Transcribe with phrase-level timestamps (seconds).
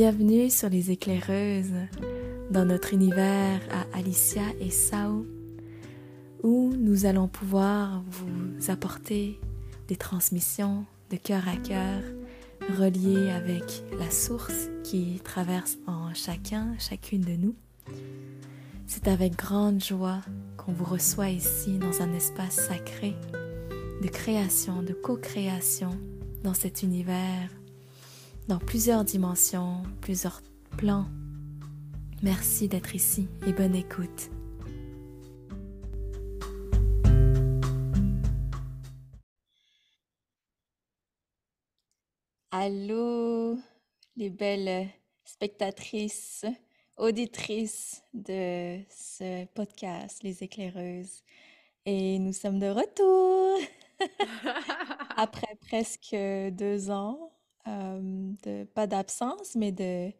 [0.00, 1.74] Bienvenue sur les éclaireuses,
[2.52, 5.26] dans notre univers à Alicia et Sao,
[6.44, 9.40] où nous allons pouvoir vous apporter
[9.88, 12.00] des transmissions de cœur à cœur
[12.78, 17.56] reliées avec la source qui traverse en chacun, chacune de nous.
[18.86, 20.20] C'est avec grande joie
[20.56, 23.16] qu'on vous reçoit ici dans un espace sacré
[24.00, 25.90] de création, de co-création
[26.44, 27.50] dans cet univers
[28.48, 30.40] dans plusieurs dimensions, plusieurs
[30.78, 31.06] plans.
[32.22, 34.30] Merci d'être ici et bonne écoute.
[42.50, 43.58] Allô,
[44.16, 44.88] les belles
[45.24, 46.46] spectatrices,
[46.96, 51.22] auditrices de ce podcast, Les éclaireuses.
[51.84, 53.58] Et nous sommes de retour
[55.16, 56.16] après presque
[56.52, 57.37] deux ans
[58.46, 60.12] euh, pas d'absence, mais de,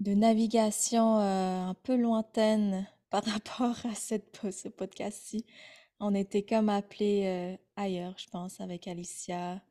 [0.00, 5.44] de navigation euh, un peu lointaine par rapport à cette, ce podcast-ci.
[6.00, 9.62] On était comme appelés euh, ailleurs, je pense, avec Alicia,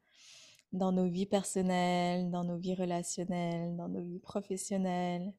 [0.71, 5.33] dans nos vies personnelles, dans nos vies relationnelles, dans nos vies professionnelles.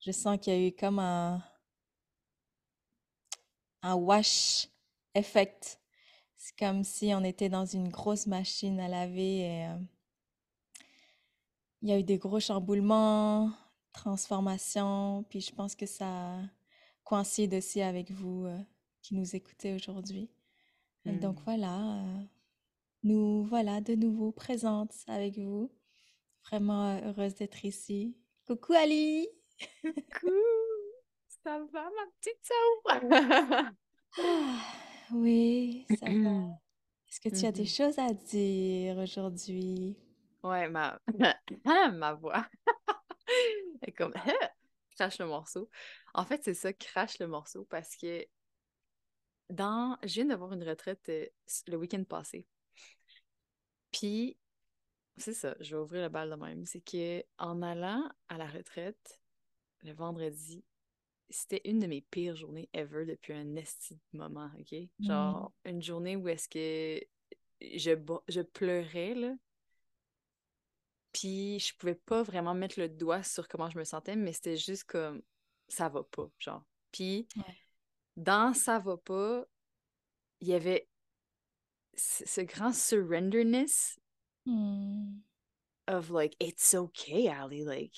[0.00, 1.42] Je sens qu'il y a eu comme un,
[3.82, 4.68] un wash
[5.14, 5.80] effect.
[6.36, 9.68] C'est comme si on était dans une grosse machine à laver et
[11.82, 13.52] il y a eu des gros chamboulements,
[13.92, 16.40] transformations, puis je pense que ça
[17.04, 18.58] coïncide aussi avec vous euh,
[19.02, 20.30] qui nous écoutez aujourd'hui.
[21.04, 21.44] Donc mmh.
[21.44, 22.22] voilà, euh,
[23.02, 25.70] nous voilà de nouveau présentes avec vous.
[26.44, 28.16] Vraiment euh, heureuse d'être ici.
[28.46, 29.26] Coucou Ali!
[29.82, 30.34] Coucou!
[31.42, 33.70] Ça va ma petite Sao?
[34.18, 34.62] Ah,
[35.12, 36.10] oui, ça va.
[37.08, 39.96] Est-ce que tu as des mmh choses à dire aujourd'hui?
[40.42, 41.00] Ouais, ma,
[41.92, 42.46] ma voix.
[43.82, 44.12] est comme,
[44.96, 45.68] crache le morceau.
[46.14, 48.24] En fait, c'est ça, crache le morceau, parce que
[49.50, 51.26] dans, je viens d'avoir une retraite euh,
[51.66, 52.46] le week-end passé.
[53.92, 54.36] Puis,
[55.16, 56.64] c'est ça, je vais ouvrir la balle de même.
[56.64, 59.20] C'est que en allant à la retraite
[59.82, 60.64] le vendredi,
[61.30, 64.74] c'était une de mes pires journées ever depuis un esti moment, OK?
[65.00, 67.04] Genre, une journée où est-ce que
[67.60, 69.34] je, je pleurais, là.
[71.12, 74.56] Puis je pouvais pas vraiment mettre le doigt sur comment je me sentais, mais c'était
[74.56, 75.22] juste comme
[75.68, 76.64] ça va pas, genre.
[76.92, 77.28] Puis
[78.16, 79.44] dans ça va pas,
[80.40, 80.88] il y avait
[81.96, 83.98] ce grand surrenderness
[84.46, 85.18] hmm.
[85.86, 87.96] of like it's okay, Ali, like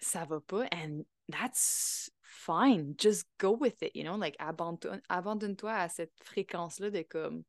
[0.00, 5.88] ça va pas and that's fine, just go with it, you know, like abandonne-toi à
[5.88, 7.44] cette fréquence là de comme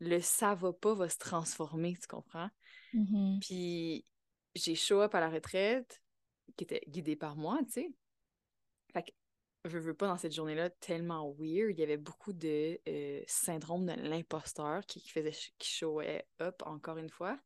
[0.00, 2.50] le ça va pas va se transformer, tu comprends?
[2.94, 3.40] Mm-hmm.
[3.40, 4.04] Puis
[4.54, 6.02] j'ai show up à la retraite,
[6.56, 7.90] qui était guidée par moi, tu sais.
[8.92, 9.10] Fait que
[9.64, 11.76] je veux pas dans cette journée-là tellement weird.
[11.76, 16.98] Il y avait beaucoup de euh, syndrome de l'imposteur qui, faisait qui showait up encore
[16.98, 17.38] une fois.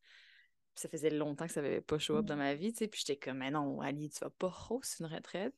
[0.74, 2.38] ça faisait longtemps que ça n'avait pas show up dans mm.
[2.38, 2.88] ma vie, tu sais.
[2.88, 5.54] Puis j'étais comme, mais non, Ali, tu vas pas host une retraite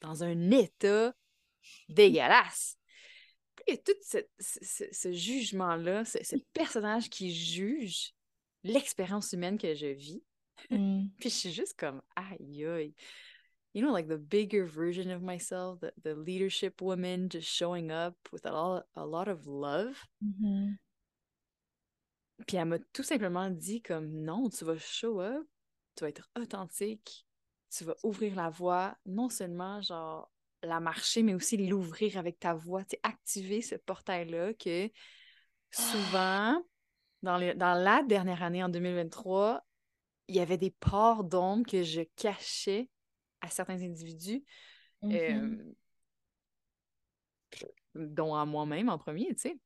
[0.00, 1.14] dans un état
[1.88, 2.78] dégueulasse.
[3.66, 3.92] Il y a tout
[4.40, 8.14] ce, jugement-là, ce, personnage qui juge
[8.64, 10.22] l'expérience humaine que je vis?
[10.70, 11.06] Mm.
[11.20, 12.94] Puis je suis juste comme, aïe, aïe.
[13.74, 18.14] You know, like the bigger version of myself, the, the leadership woman just showing up
[18.30, 19.96] with a lot, a lot of love.
[20.22, 20.74] Mm-hmm.
[22.46, 25.46] Puis elle m'a tout simplement dit comme, non, tu vas show up,
[25.96, 27.26] tu vas être authentique,
[27.70, 30.30] tu vas ouvrir la voie, non seulement genre
[30.62, 34.90] la marcher, mais aussi l'ouvrir avec ta voix, tu activer ce portail-là que
[35.70, 36.62] souvent,
[37.22, 39.64] dans, dans la dernière année, en 2023,
[40.28, 42.88] il y avait des parts d'ombre que je cachais
[43.40, 44.44] à certains individus,
[45.02, 45.14] mm-hmm.
[45.14, 45.74] euh,
[47.94, 49.58] dont à moi-même en premier, tu sais.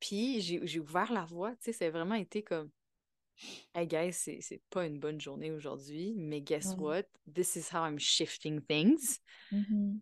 [0.00, 2.70] Puis j'ai ouvert la voie, tu sais, c'est vraiment été comme
[3.74, 7.04] Hey guys, c'est pas une bonne journée aujourd'hui, mais guess what?
[7.26, 9.18] This is how I'm shifting things.
[9.50, 9.98] Mm-hmm.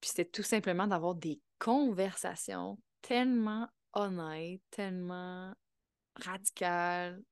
[0.00, 5.52] Puis c'était tout simplement d'avoir des conversations tellement honnêtes, tellement
[6.16, 7.22] radicales.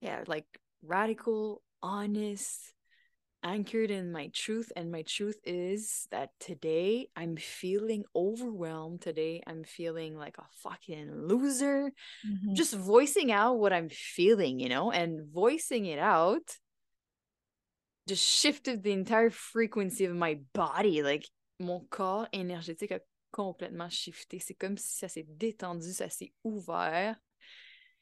[0.00, 0.46] Yeah, like
[0.82, 2.74] radical, honest,
[3.42, 4.72] anchored in my truth.
[4.76, 9.02] And my truth is that today I'm feeling overwhelmed.
[9.02, 11.92] Today I'm feeling like a fucking loser.
[12.26, 12.54] Mm-hmm.
[12.54, 16.56] Just voicing out what I'm feeling, you know, and voicing it out
[18.08, 21.02] just shifted the entire frequency of my body.
[21.02, 21.28] Like,
[21.60, 23.00] mon corps énergétique a
[23.30, 24.40] complètement shifté.
[24.40, 27.16] C'est comme si ça s'est détendu, ça s'est ouvert.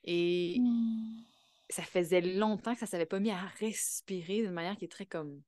[0.04, 0.58] Et.
[0.58, 1.24] Mm
[1.70, 5.06] ça faisait longtemps que ça s'avait pas mis à respirer d'une manière qui est très
[5.06, 5.42] comme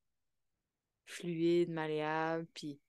[1.05, 2.81] fluide, malléable, puis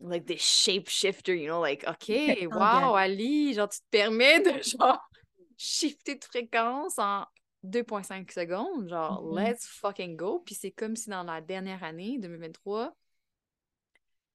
[0.00, 2.10] like des shapeshifter, you know, like, OK,
[2.52, 5.00] wow, Ali, genre, tu te permets de, genre,
[5.56, 7.26] shifter de fréquence en
[7.64, 9.50] 2,5 secondes, genre, mm-hmm.
[9.50, 10.42] let's fucking go.
[10.44, 12.94] Puis c'est comme si dans la dernière année, 2023,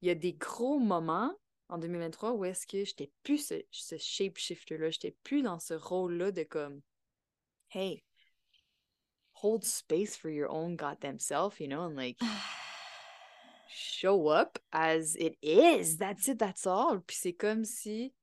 [0.01, 1.33] il y a des gros moments
[1.69, 6.31] en 2023 où est-ce que j'étais plus ce, ce shapeshifter-là, j'étais plus dans ce rôle-là
[6.31, 6.81] de comme,
[7.69, 8.03] hey,
[9.33, 12.17] hold space for your own goddamn self, you know, and like,
[13.69, 17.01] show up as it is, that's it, that's all.
[17.05, 18.13] Puis c'est comme si,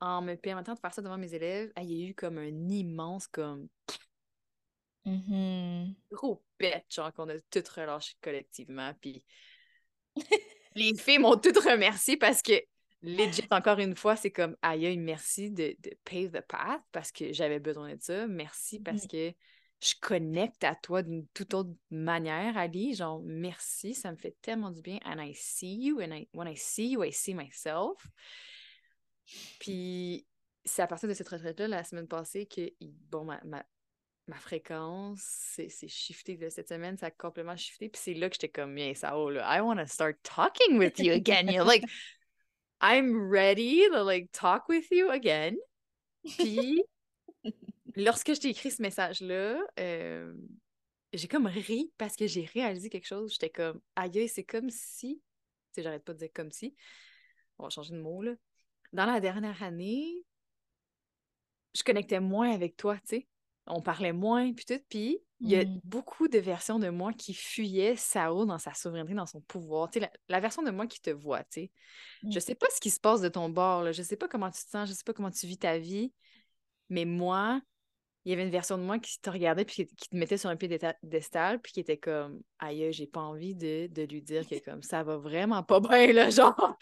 [0.00, 2.68] en me permettant de faire ça devant mes élèves, il y a eu comme un
[2.68, 3.68] immense, comme,
[5.04, 5.94] mm-hmm.
[6.10, 9.22] gros pet, genre qu'on a tout relâché collectivement, puis
[10.74, 12.54] les filles m'ont toutes remercié parce que
[13.06, 17.32] legit, encore une fois, c'est comme aïe, merci de, de pave the path parce que
[17.32, 18.26] j'avais besoin de ça.
[18.26, 19.32] Merci parce que
[19.80, 22.94] je connecte à toi d'une toute autre manière, Ali.
[22.94, 24.98] Genre, merci, ça me fait tellement du bien.
[25.04, 28.06] And I see you, and I, when I see you, I see myself.
[29.60, 30.26] Puis,
[30.64, 33.64] c'est à partir de cette retraite-là, la semaine passée, que, bon, ma, ma,
[34.26, 36.36] ma fréquence, c'est shifté.
[36.36, 37.88] de cette semaine, ça a complètement shifté.
[37.88, 40.78] Puis c'est là que j'étais comme, yeah, ça, oh, là, I want to start talking
[40.78, 41.48] with you again.
[41.48, 41.84] You're like,
[42.80, 45.56] I'm ready to like talk with you again.
[46.22, 46.82] Puis,
[47.96, 50.34] lorsque je t'ai écrit ce message-là, euh,
[51.12, 53.32] j'ai comme ri parce que j'ai réalisé quelque chose.
[53.32, 55.22] J'étais comme, aïe, c'est comme si, tu
[55.72, 56.74] sais, j'arrête pas de dire comme si,
[57.58, 58.34] on va changer de mot, là.
[58.92, 60.24] Dans la dernière année,
[61.74, 63.28] je connectais moins avec toi, tu sais
[63.66, 64.80] on parlait moins, puis tout.
[64.88, 65.80] Puis il y a mmh.
[65.84, 69.90] beaucoup de versions de moi qui fuyaient Sao dans sa souveraineté, dans son pouvoir.
[69.92, 71.70] Sais, la, version de moi qui te voit, tu sais.
[72.30, 73.92] Je sais pas ce qui se passe de ton bord, là.
[73.92, 76.12] je sais pas comment tu te sens, je sais pas comment tu vis ta vie,
[76.88, 77.60] mais moi,
[78.26, 80.50] il y avait une version de moi qui te regardait puis qui, te mettait sur
[80.50, 84.56] un pied piédestal puis qui était comme aïe j'ai pas envie de, lui dire que
[84.64, 86.76] comme ça va vraiment pas bien là genre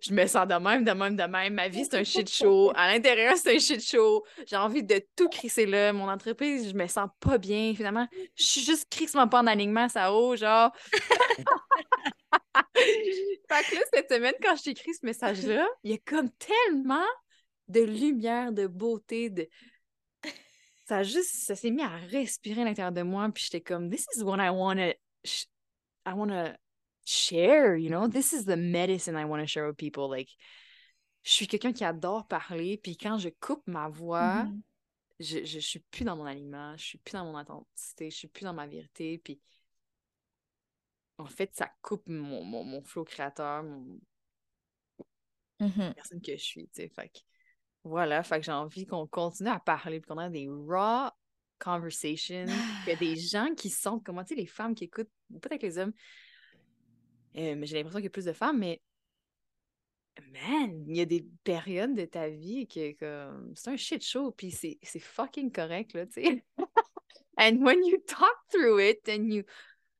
[0.00, 1.54] je me sens de même de même de même.
[1.54, 2.70] Ma vie c'est un shit show.
[2.76, 4.24] À l'intérieur c'est un shit show.
[4.46, 5.92] J'ai envie de tout crisser là.
[5.92, 7.74] Mon entreprise je me sens pas bien.
[7.74, 8.06] Finalement
[8.36, 10.70] je suis juste crissement pas en alignement ça haut genre.
[12.76, 16.30] Fait que là cette semaine quand je t'écris ce message là il y a comme
[16.30, 17.06] tellement
[17.66, 19.48] de lumière de beauté de
[20.86, 24.06] ça juste, ça s'est mis à respirer à l'intérieur de moi, puis j'étais comme, this
[24.16, 24.92] is what I want to,
[26.06, 26.56] I want to
[27.04, 30.30] share, you know, this is the medicine I want to share with people, like,
[31.22, 34.60] je suis quelqu'un qui adore parler, puis quand je coupe ma voix, mm-hmm.
[35.20, 38.28] je, je, suis plus dans mon aliment, je suis plus dans mon authenticité, je suis
[38.28, 39.40] plus dans ma vérité, puis
[41.16, 43.98] en fait, ça coupe mon, mon, mon flow créateur, mon...
[45.60, 45.94] Mm-hmm.
[45.94, 47.24] personne que je suis, tu sais, fait
[47.84, 51.10] voilà, fait que j'ai envie qu'on continue à parler, qu'on ait des raw
[51.58, 52.46] conversations,
[52.84, 55.10] qu'il y a des gens qui sentent comment, tu sais, les femmes qui écoutent,
[55.40, 55.92] peut-être les hommes,
[57.36, 58.80] euh, mais j'ai l'impression qu'il y a plus de femmes, mais
[60.32, 62.94] man, il y a des périodes de ta vie que,
[63.54, 66.44] c'est un shit show, puis c'est fucking correct, là, tu sais.
[67.36, 69.42] And when you talk through it and you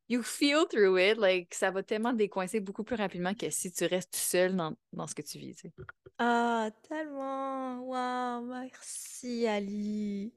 [0.08, 3.86] you feel through it, like, ça va tellement décoincer beaucoup plus rapidement que si tu
[3.86, 5.72] restes seul dans, dans ce que tu vis, tu sais.
[6.18, 7.80] Ah, tellement!
[7.80, 10.32] Waouh, merci Ali!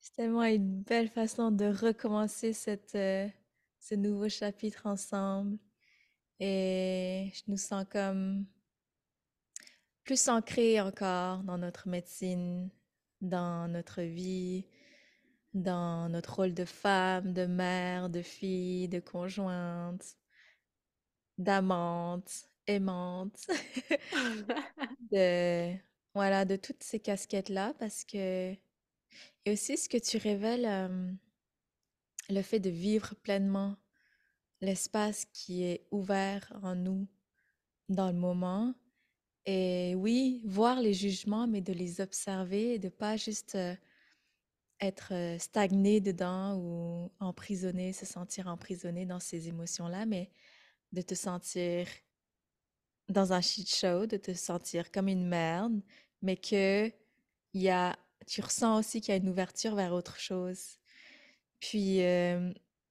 [0.00, 3.28] C'est tellement une belle façon de recommencer cette, euh,
[3.78, 5.58] ce nouveau chapitre ensemble.
[6.40, 8.46] Et je nous sens comme
[10.04, 12.70] plus ancrés encore dans notre médecine,
[13.20, 14.66] dans notre vie,
[15.54, 20.16] dans notre rôle de femme, de mère, de fille, de conjointe,
[21.38, 23.46] d'amante, aimante,
[25.12, 25.74] de
[26.14, 28.52] voilà, de toutes ces casquettes-là parce que
[29.44, 31.18] et aussi ce que tu révèles,
[32.28, 33.76] le fait de vivre pleinement
[34.60, 37.08] l'espace qui est ouvert en nous
[37.88, 38.74] dans le moment
[39.46, 43.56] et oui, voir les jugements, mais de les observer et de pas juste,
[44.80, 50.30] être stagné dedans ou emprisonné, se sentir emprisonné dans ces émotions-là, mais
[50.92, 51.86] de te sentir
[53.10, 55.80] dans un shit show, de te sentir comme une merde,
[56.22, 56.90] mais que
[57.54, 60.78] y a, tu ressens aussi qu'il y a une ouverture vers autre chose.
[61.60, 62.00] Puis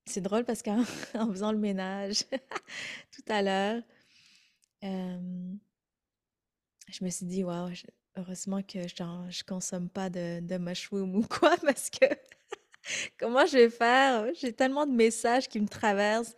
[0.05, 0.83] c'est drôle parce qu'en
[1.33, 2.25] faisant le ménage
[3.11, 3.81] tout à l'heure,
[6.89, 7.71] je me suis dit, waouh,
[8.15, 12.05] Heureusement que genre, je consomme pas de, de mushroom ou quoi, parce que
[13.17, 14.27] comment je vais faire?
[14.35, 16.35] J'ai tellement de messages qui me traversent.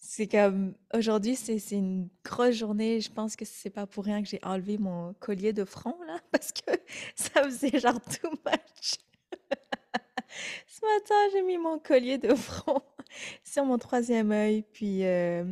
[0.00, 3.00] C'est comme aujourd'hui, c'est une grosse journée.
[3.00, 6.18] Je pense que c'est pas pour rien que j'ai enlevé mon collier de front là,
[6.32, 6.70] parce que
[7.16, 8.98] ça faisait genre too much.
[10.66, 12.82] Ce matin, j'ai mis mon collier de front
[13.44, 15.44] sur mon troisième œil, puis euh,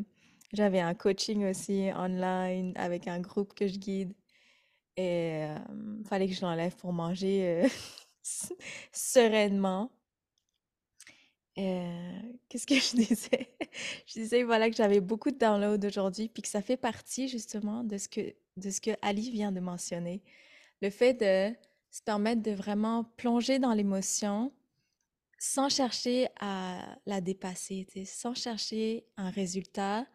[0.52, 4.14] j'avais un coaching aussi online avec un groupe que je guide.
[4.96, 5.42] Et
[6.00, 7.68] il fallait que je l'enlève pour manger euh,
[8.92, 9.90] sereinement.
[11.58, 13.56] Euh, qu'est-ce que je disais?
[14.06, 17.84] je disais voilà que j'avais beaucoup de downloads aujourd'hui, puis que ça fait partie justement
[17.84, 20.22] de ce que de ce que Ali vient de mentionner.
[20.82, 21.54] Le fait de
[21.90, 24.52] se permettre de vraiment plonger dans l'émotion
[25.38, 30.06] sans chercher à la dépasser, sans chercher un résultat,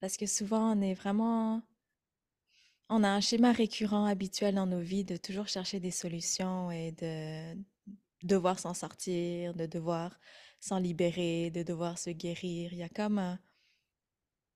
[0.00, 1.62] parce que souvent on est vraiment
[2.88, 6.92] on a un schéma récurrent habituel dans nos vies de toujours chercher des solutions et
[6.92, 7.56] de
[8.22, 10.18] devoir s'en sortir, de devoir
[10.60, 12.72] s'en libérer, de devoir se guérir.
[12.72, 13.38] Il y a comme,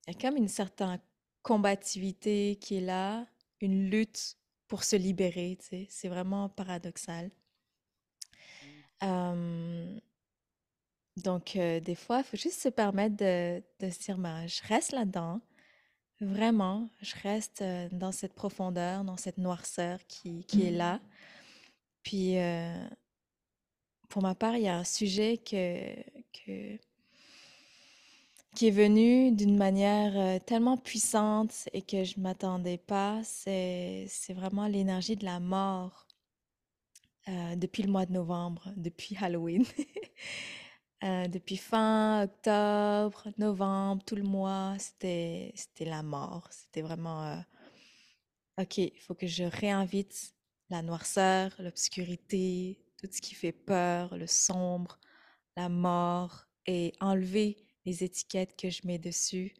[0.06, 1.00] il y a comme une certaine
[1.42, 3.26] combativité qui est là,
[3.60, 4.36] une lutte
[4.68, 5.86] pour se libérer, tu sais.
[5.90, 7.30] C'est vraiment paradoxal.
[11.16, 14.92] donc, des fois, il faut juste se permettre de, de se dire, ben, je reste
[14.92, 15.40] là-dedans,
[16.20, 21.00] Vraiment, je reste dans cette profondeur, dans cette noirceur qui, qui est là.
[22.02, 22.34] Puis,
[24.10, 25.94] pour ma part, il y a un sujet que,
[28.54, 33.22] qui est venu d'une manière tellement puissante et que je ne m'attendais pas.
[33.24, 36.06] C'est, vraiment l'énergie de la mort
[37.56, 39.64] depuis le mois de novembre, depuis Halloween.
[41.02, 46.46] Euh, depuis fin octobre, novembre, tout le mois, c'était la mort.
[46.50, 47.40] C'était vraiment euh,
[48.58, 50.34] OK, il faut que je réinvite
[50.68, 54.98] la noirceur, l'obscurité, tout ce qui fait peur, le sombre,
[55.56, 59.54] la mort et enlever les étiquettes que je mets dessus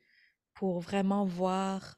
[0.52, 1.96] pour vraiment voir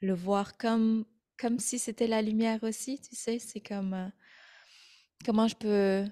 [0.00, 1.04] le voir comme
[1.40, 4.08] comme si c'était la lumière aussi, tu sais, c'est comme euh,
[5.24, 6.04] comment je peux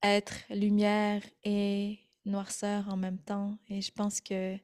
[0.00, 3.58] être lumière et noirceur en même temps.
[3.68, 4.56] Et je pense que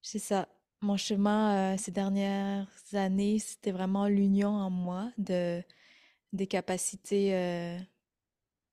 [0.00, 0.48] c'est ça.
[0.80, 5.60] Mon chemin euh, ces dernières années, c'était vraiment l'union en moi de
[6.36, 7.78] des capacités euh,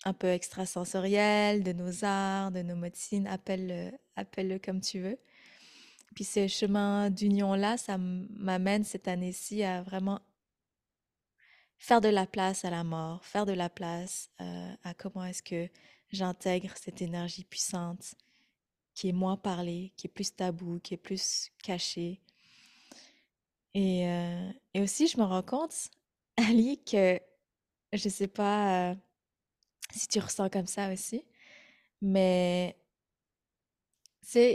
[0.06, 5.18] un peu extrasensorielles, de nos arts, de nos médecines, appelle-le appelle comme tu veux.
[6.14, 10.20] Puis ce chemin d'union-là, ça m'amène cette année-ci à vraiment
[11.78, 15.44] faire de la place à la mort, faire de la place euh, à comment est-ce
[15.44, 15.68] que
[16.12, 18.16] j'intègre cette énergie puissante
[18.94, 22.22] qui est moins parlée, qui est plus tabou, qui est plus cachée.
[23.76, 25.90] Euh, et aussi, je me rends compte,
[26.38, 27.20] Ali, que
[27.94, 28.96] je ne sais pas
[29.92, 31.26] si tu ressens comme ça aussi,
[32.02, 32.76] mais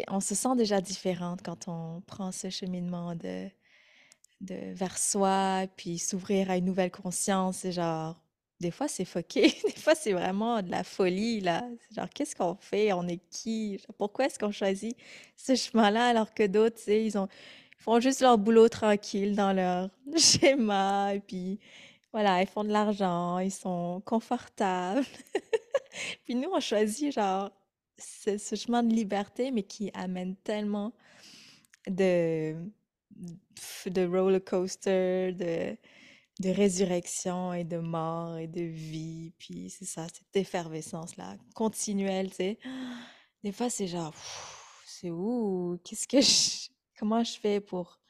[0.09, 3.49] on se sent déjà différente quand on prend ce cheminement de
[4.41, 7.59] de vers soi, puis s'ouvrir à une nouvelle conscience.
[7.59, 8.21] C'est genre,
[8.61, 9.49] des fois, c'est foqué.
[9.65, 11.65] Des fois, c'est vraiment de la folie, là.
[11.95, 12.93] genre, qu'est-ce qu'on fait?
[12.93, 13.81] On est qui?
[13.97, 14.97] pourquoi est-ce qu'on choisit
[15.37, 17.29] ce chemin-là alors que d'autres, ils ont,
[17.79, 21.59] font juste leur boulot tranquille dans leur schéma, et puis
[22.13, 25.05] voilà, ils font de l'argent, ils sont confortables.
[26.25, 27.51] puis nous, on choisit, genre,
[27.99, 30.93] ce, chemin de liberté, mais qui amène tellement
[31.89, 32.57] de
[33.87, 35.77] de roller coaster, de,
[36.41, 39.33] de résurrection et de mort et de vie.
[39.39, 42.59] Puis c'est ça, cette effervescence-là, continuelle, tu sais.
[43.45, 44.15] Des fois, c'est genre,
[44.85, 45.79] c'est où?
[45.85, 46.69] Qu'est-ce que je...
[46.99, 48.01] Comment je fais pour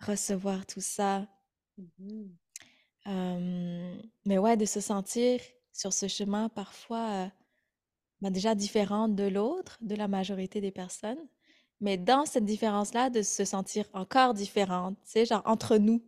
[0.00, 1.28] recevoir tout ça?
[4.26, 5.40] Mais ouais, de se sentir
[5.72, 7.30] sur ce chemin parfois
[8.20, 11.18] ben déjà différent de l'autre, de la majorité des personnes,
[11.80, 16.02] mais dans cette différence-là, de se sentir encore différente, tu sais, genre entre nous.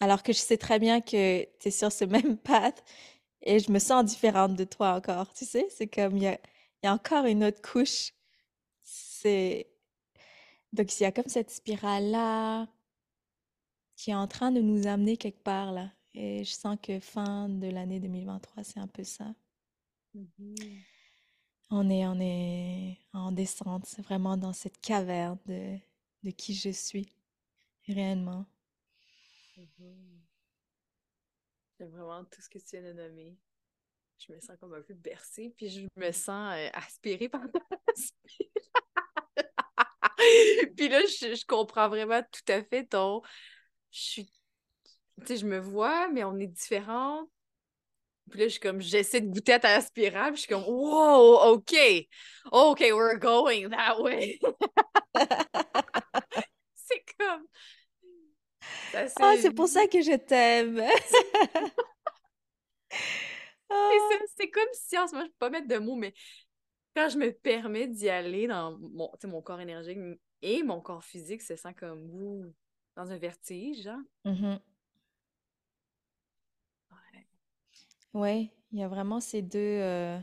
[0.00, 2.84] Alors que je sais très bien que tu es sur ce même path
[3.42, 5.66] et je me sens différente de toi encore, tu sais?
[5.70, 6.38] C'est comme, il y a,
[6.82, 8.12] y a encore une autre couche.
[8.82, 9.68] C'est...
[10.72, 12.66] Donc, il y a comme cette spirale-là
[14.04, 15.90] qui est en train de nous amener quelque part, là.
[16.12, 19.34] Et je sens que fin de l'année 2023, c'est un peu ça.
[20.12, 20.56] Mmh
[21.70, 25.78] on est, on est en descente, c'est vraiment dans cette caverne de,
[26.22, 27.08] de qui je suis,
[27.88, 28.44] réellement.
[29.56, 30.20] Mhm.
[31.78, 33.38] J'aime vraiment tout ce que tu viens de nommer.
[34.18, 37.40] Je me sens comme un peu bercée, puis je me sens euh, aspirée par
[40.76, 43.22] Puis là, je, je, comprends vraiment tout à fait ton.
[43.94, 44.26] Je suis.
[45.20, 47.30] Tu sais, je me vois, mais on est différentes.
[48.28, 50.64] Puis là, je suis comme, j'essaie de goûter à ta spirale, puis je suis comme,
[50.64, 51.74] wow, OK,
[52.50, 54.40] OK, we're going that way.
[56.74, 57.46] c'est comme.
[58.94, 60.82] Ah, c'est pour ça que je t'aime.
[64.36, 66.14] C'est comme si en ce moment, je peux pas mettre de mots, mais
[66.94, 69.98] quand je me permets d'y aller dans mon, mon corps énergique
[70.42, 72.54] et mon corps physique se sent comme ouh,
[72.96, 74.00] dans un vertige, genre.
[74.24, 74.60] Mhm.
[76.90, 77.26] Ouais.
[78.14, 80.18] Ouais, il y a vraiment ces deux, euh,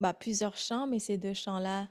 [0.00, 1.88] bah, plusieurs champs, mais ces deux champs-là,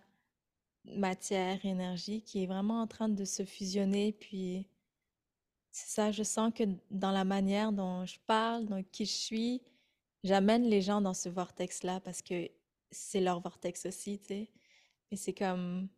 [0.85, 4.13] matière, énergie, qui est vraiment en train de se fusionner.
[4.13, 4.67] Puis,
[5.71, 9.61] c'est ça, je sens que dans la manière dont je parle, dans qui je suis,
[10.23, 12.49] j'amène les gens dans ce vortex-là parce que
[12.91, 14.51] c'est leur vortex aussi, tu sais.
[15.11, 15.89] Et c'est comme,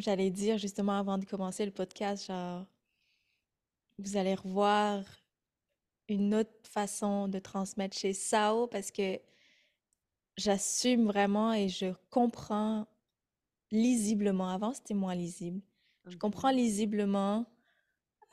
[0.00, 2.66] j'allais dire justement avant de commencer le podcast, genre,
[3.98, 5.04] vous allez revoir
[6.08, 9.20] une autre façon de transmettre chez Sao parce que
[10.36, 12.86] j'assume vraiment et je comprends
[13.70, 14.48] lisiblement.
[14.48, 15.60] Avant, c'était moins lisible.
[16.06, 17.46] Je comprends lisiblement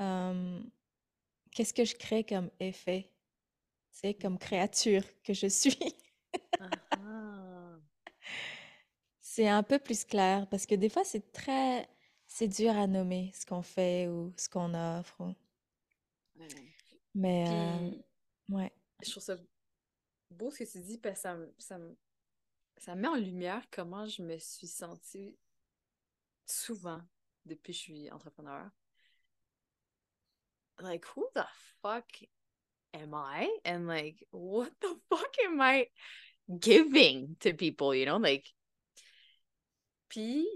[0.02, 0.60] euh,
[1.52, 3.10] qu'est-ce que je crée comme effet,
[3.92, 5.78] c'est comme créature que je suis.
[6.60, 7.80] Ah ah.
[9.36, 11.90] C'est un peu plus clair parce que des fois, c'est très,
[12.28, 15.22] c'est dur à nommer ce qu'on fait ou ce qu'on offre.
[15.22, 15.36] ou-
[16.36, 16.48] Ouais.
[17.16, 17.92] Mais euh,
[18.50, 18.72] ouais.
[19.02, 19.38] je trouve ça
[20.30, 21.80] beau ce que tu dis parce que ça, ça,
[22.78, 25.36] ça met en lumière comment je me suis sentie
[26.46, 27.02] souvent
[27.44, 28.70] depuis que je suis entrepreneur.
[30.80, 31.48] Like, who the
[31.82, 32.06] fuck
[32.94, 33.50] am I?
[33.66, 35.88] And like, what the fuck am I
[36.60, 38.18] giving to people, you know?
[38.18, 38.54] Like,
[40.14, 40.48] puis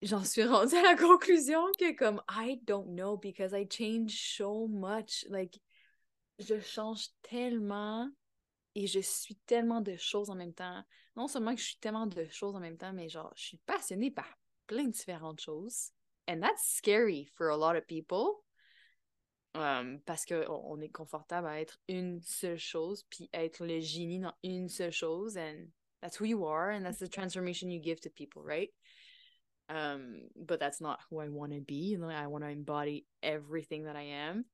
[0.00, 4.68] j'en suis rendue à la conclusion que comme I don't know because I change so
[4.68, 5.24] much.
[5.28, 5.60] Like,
[6.38, 8.08] je change tellement
[8.76, 10.84] et je suis tellement de choses en même temps.
[11.16, 13.58] Non seulement que je suis tellement de choses en même temps, mais genre, je suis
[13.66, 14.28] passionnée par
[14.68, 15.90] plein de différentes choses.
[16.28, 18.44] And that's scary for a lot of people.
[19.54, 24.20] Um, parce qu'on on est confortable à être une seule chose, puis être le génie
[24.20, 25.66] dans une seule chose, and
[26.02, 28.70] that's who you are, and that's the transformation you give to people, right?
[29.68, 31.92] Um, but that's not who I want to be.
[31.92, 34.44] You know, I want to embody everything that I am.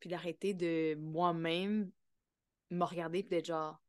[0.00, 1.90] Puis d'arrêter de moi-même
[2.70, 3.80] me regarder puis d'être genre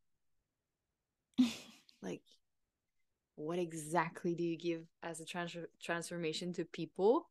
[2.02, 2.22] like
[3.36, 7.28] what exactly do you give as a trans transformation to people?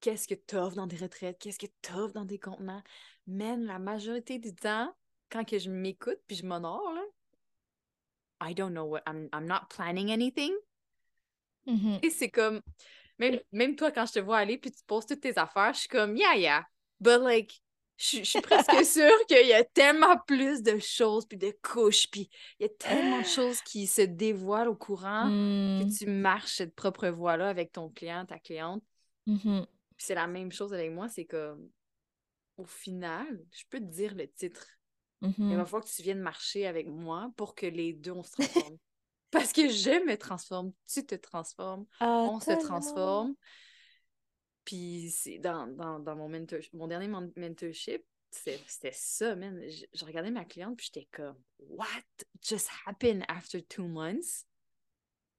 [0.00, 1.38] Qu'est-ce que t'offres dans des retraites?
[1.40, 2.82] Qu'est-ce que t'offres dans des contenants?
[3.26, 4.94] Man la majorité du temps
[5.28, 7.02] quand que je m'écoute puis je m'honore là
[8.40, 10.52] I don't know what I'm I'm not planning anything
[12.02, 12.60] et c'est comme
[13.18, 15.80] même même toi quand je te vois aller puis tu poses toutes tes affaires je
[15.80, 16.64] suis comme yeah yeah
[17.00, 17.60] but like
[17.98, 22.08] je, je suis presque sûre qu'il y a tellement plus de choses, puis de couches,
[22.08, 25.90] puis il y a tellement de choses qui se dévoilent au courant que Mm.
[25.90, 28.84] tu marches cette propre voie-là avec ton client, ta cliente.
[29.26, 29.66] Mhm.
[29.96, 31.68] Puis c'est la même chose avec moi, c'est comme,
[32.56, 34.64] au final, je peux te dire le titre.
[35.22, 35.56] Il Mhm.
[35.56, 38.76] va falloir que tu viennes marcher avec moi pour que les deux, on se transforme.
[39.30, 43.34] Parce que je me transforme, tu te transformes, Ah, on se transforme.
[44.64, 49.60] Puis c'est dans, dans, dans mon, mentor, mon dernier mentorship, c'était ça, man.
[49.68, 51.86] Je, je regardais ma cliente, puis j'étais comme, What
[52.42, 54.44] just happened after two months?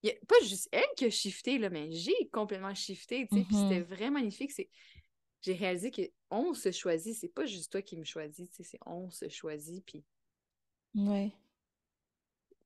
[0.02, 3.40] Il y a pas juste elle qui a shifté, là, mais j'ai complètement shifté, tu
[3.40, 3.46] sais.
[3.46, 3.84] Puis c'était Mhm.
[3.84, 4.52] vraiment magnifique.
[5.42, 8.64] J'ai réalisé que on se choisit, c'est pas juste toi qui me choisis, tu sais,
[8.64, 9.84] c'est on se choisit.
[9.86, 10.04] Puis
[10.96, 11.34] Ouais.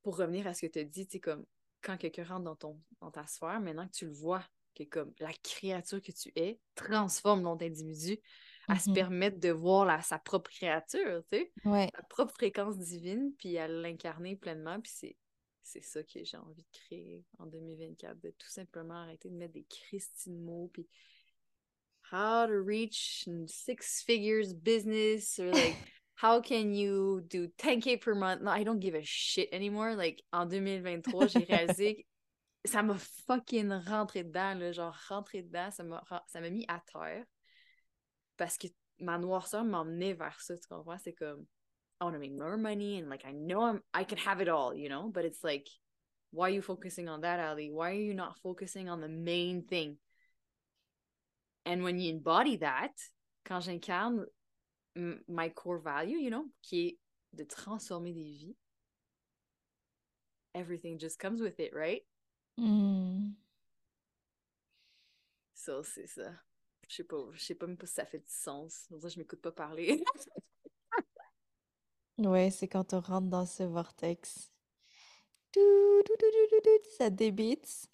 [0.01, 1.45] pour revenir à ce que tu as dit, tu comme
[1.81, 4.43] quand quelqu'un rentre dans, ton, dans ta sphère, maintenant que tu le vois,
[4.75, 8.17] que comme la créature que tu es transforme l'autre individu
[8.67, 8.93] à se Mhm.
[8.93, 11.89] permettre de voir la, sa propre créature, tu sais, Ouais.
[11.95, 15.17] sa propre fréquence divine, puis à l'incarner pleinement, puis c'est
[15.65, 19.53] c'est ça que j'ai envie de créer en 2024, de tout simplement arrêter de mettre
[19.53, 20.89] des Christine mots, puis
[22.13, 25.76] how to reach six figures business, or like
[26.15, 28.41] how can you do 10k per month?
[28.43, 29.95] No, I don't give a shit anymore.
[29.95, 31.95] Like en 2023, j'ai réalisé
[32.63, 32.97] que ça m'a
[33.28, 37.26] fucking rentré dedans, là, genre rentré dedans, ça m'a ça m'a mis à terre
[38.38, 38.67] parce que
[38.99, 40.97] ma noirceur m'emmenait vers ça, tu comprends?
[40.99, 41.45] C'est comme
[41.99, 44.49] I want to make more money and like I know I'm I can have it
[44.49, 45.10] all, you know?
[45.10, 45.67] But it's like
[46.32, 47.71] why are you focusing on that, Ali?
[47.71, 49.97] Why are you not focusing on the main thing?
[51.65, 52.93] And when you embody that,
[53.45, 54.26] quand j'incarne
[55.28, 56.99] my core value, you know, qui est
[57.34, 58.56] de transformer des vies,
[60.54, 62.04] everything just comes with it, right?
[62.58, 63.34] Mm.
[65.56, 66.32] Ça, c'est ça.
[66.89, 68.86] Je sais pas, je sais pas même pas si ça fait du sens.
[68.89, 70.04] Pour ça, je m'écoute pas parler.
[72.19, 74.52] Ouais, c'est quand on rentre dans ce vortex.
[76.97, 77.89] Ça débite.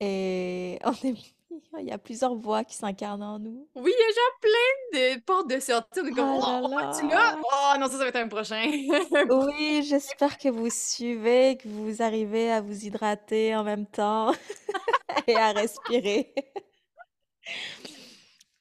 [0.00, 1.34] Et on est,
[1.78, 3.68] Il y a plusieurs voix qui s'incarnent en nous.
[3.74, 6.00] Oui, il y a genre plein de portes de sortie.
[6.00, 6.92] On est comme, Oh oh, là.
[6.98, 7.36] tu là?
[7.42, 8.64] Oh non, ça, ça va être un prochain.
[9.30, 14.32] Oui, j'espère que vous suivez, que vous arrivez à vous hydrater en même temps
[15.26, 16.34] et à respirer.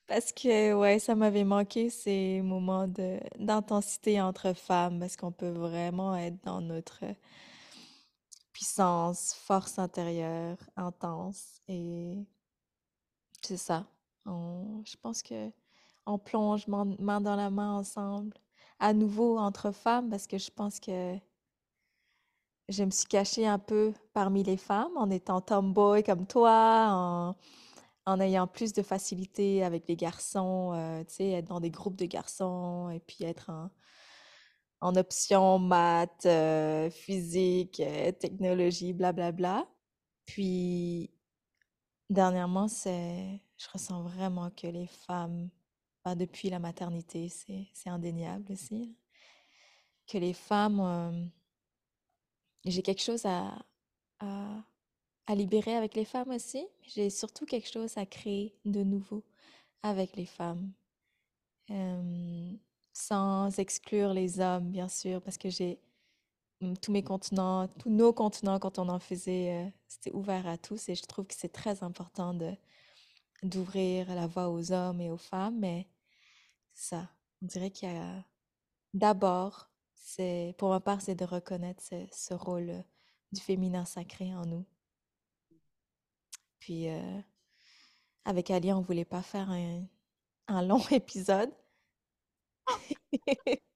[0.08, 2.88] Parce que, ouais, ça m'avait manqué ces moments
[3.40, 7.04] d'intensité entre femmes, parce qu'on peut vraiment être dans notre
[8.52, 11.62] puissance, force intérieure, intense.
[11.68, 12.26] Et
[13.46, 13.86] c'est ça.
[14.26, 15.52] Je pense que
[16.06, 18.38] on plonge main, dans la main ensemble,
[18.80, 21.18] à nouveau entre femmes, parce que je pense que
[22.70, 27.36] je me suis cachée un peu parmi les femmes en étant tomboy comme toi,
[28.06, 32.90] en, ayant plus de facilité avec les garçons, euh, être dans des groupes de garçons
[32.90, 33.52] et puis être
[34.82, 39.66] en, option maths, euh, physique, euh, technologie, blablabla.
[40.26, 41.12] Puis,
[42.14, 45.50] dernièrement, c'est, je ressens vraiment que les femmes,
[46.16, 48.96] depuis la maternité, c'est, c'est indéniable aussi,
[50.08, 51.26] que les femmes, euh,
[52.66, 53.54] j'ai quelque chose à,
[54.20, 59.24] à, libérer avec les femmes aussi, j'ai surtout quelque chose à créer de nouveau
[59.82, 60.72] avec les femmes.
[62.94, 65.80] Sans exclure les hommes, bien sûr, parce que j'ai
[66.82, 70.90] tous mes continents, tous nos continents, quand on en faisait, euh, c'était ouvert à tous
[70.90, 72.52] et je trouve que c'est très important de
[73.44, 75.88] d'ouvrir la voie aux hommes et aux femmes, mais
[76.74, 77.10] ça,
[77.42, 78.24] on dirait qu'il y a
[78.94, 82.82] d'abord, c'est pour ma part, c'est de reconnaître ce, ce rôle euh,
[83.34, 84.66] du féminin sacré en nous.
[86.60, 87.22] Puis euh,
[88.26, 89.84] avec Ali, on voulait pas faire un,
[90.48, 91.52] un long épisode.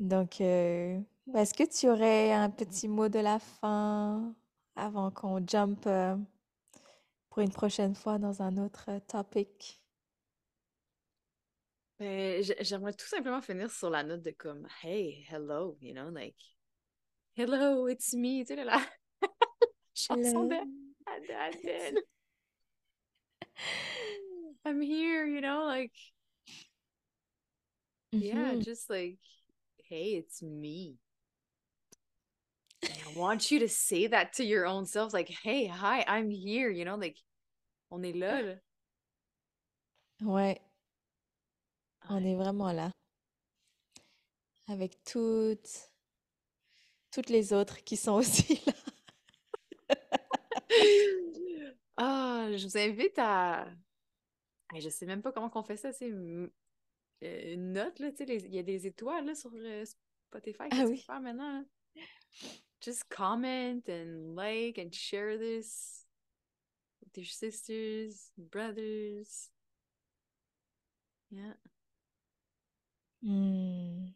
[0.00, 0.98] Donc, euh,
[1.34, 4.34] est-ce que tu aurais un petit mot de la fin
[4.74, 6.16] avant qu'on jump euh,
[7.28, 9.82] pour une prochaine fois dans un autre euh, topic?
[12.00, 16.34] J'aimerais tout simplement finir sur la note de comme, hey, hello, you know, like,
[17.36, 18.80] hello, it's me, tu sais, la
[19.94, 20.56] chanson de.
[24.64, 25.92] I'm here, you know, like,
[28.18, 28.64] yeah, Mhm.
[28.64, 29.18] just like,
[29.88, 30.98] hey, it's me.
[32.84, 36.70] I want you to say that to your own self, like, hey, hi, I'm here,
[36.70, 37.16] you know, like,
[37.90, 38.56] on est là, là.
[40.22, 40.60] Ouais,
[42.10, 42.90] on est vraiment là.
[44.68, 45.90] Avec toutes,
[47.10, 48.72] toutes les autres qui sont aussi là.
[51.96, 53.66] Ah, je vous invite à.
[54.78, 56.50] Je sais même pas comment qu'on fait ça, c'est une
[57.22, 60.76] une note, là, tu sais, il y a des étoiles là, sur euh, Spotify que
[60.80, 60.98] Ah oui.
[60.98, 61.60] faire maintenant.
[61.60, 61.64] là.
[62.80, 66.06] Just comment and like and share this
[67.02, 69.50] with your sisters, brothers.
[71.30, 71.54] Yeah.
[73.22, 74.06] Hmm.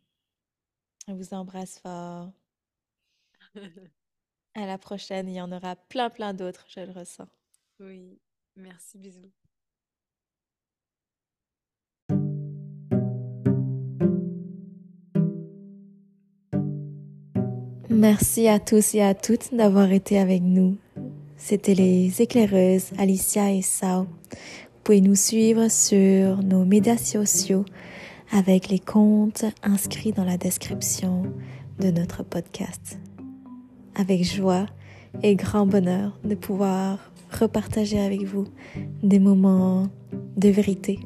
[1.06, 2.32] On vous embrasse fort.
[4.56, 7.28] À la prochaine, il y en aura plein, plein d'autres, je le ressens.
[7.80, 8.20] Oui.
[8.56, 9.32] Merci, bisous.
[18.04, 20.76] Merci à tous et à toutes d'avoir été avec nous.
[21.38, 24.02] C'était les éclaireuses Alicia et Sao.
[24.02, 27.64] Vous pouvez nous suivre sur nos médias sociaux
[28.30, 31.22] avec les comptes inscrits dans la description
[31.80, 32.98] de notre podcast.
[33.94, 34.66] Avec joie
[35.22, 38.44] et grand bonheur de pouvoir repartager avec vous
[39.02, 39.88] des moments
[40.36, 40.98] de vérité,